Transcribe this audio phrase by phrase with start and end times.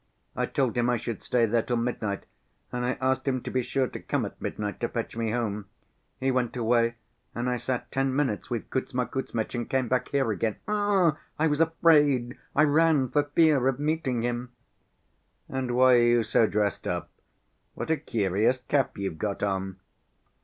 [0.35, 2.23] I told him I should stay there till midnight,
[2.71, 5.67] and I asked him to be sure to come at midnight to fetch me home.
[6.19, 6.95] He went away
[7.35, 10.55] and I sat ten minutes with Kuzma Kuzmitch and came back here again.
[10.67, 14.49] Ugh, I was afraid, I ran for fear of meeting him."
[15.47, 17.11] "And why are you so dressed up?
[17.75, 19.79] What a curious cap you've got on!"